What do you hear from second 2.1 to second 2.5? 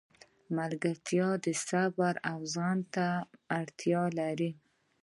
او